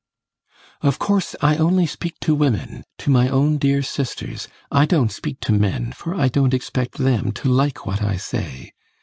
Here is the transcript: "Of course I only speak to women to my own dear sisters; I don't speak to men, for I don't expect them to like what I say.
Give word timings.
"Of 0.81 0.97
course 0.97 1.35
I 1.41 1.57
only 1.57 1.85
speak 1.85 2.19
to 2.21 2.33
women 2.33 2.85
to 2.97 3.11
my 3.11 3.29
own 3.29 3.59
dear 3.59 3.83
sisters; 3.83 4.47
I 4.71 4.87
don't 4.87 5.11
speak 5.11 5.39
to 5.41 5.53
men, 5.53 5.91
for 5.91 6.15
I 6.15 6.27
don't 6.27 6.55
expect 6.55 6.93
them 6.97 7.31
to 7.33 7.49
like 7.49 7.85
what 7.85 8.01
I 8.01 8.17
say. 8.17 8.71